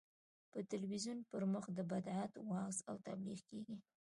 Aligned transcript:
په 0.51 0.59
تلویزیون 0.71 1.19
پر 1.31 1.41
مخ 1.53 1.65
د 1.73 1.79
بدعت 1.91 2.31
وعظ 2.49 2.77
او 2.89 2.95
تبلیغ 3.07 3.39
کېږي. 3.49 3.77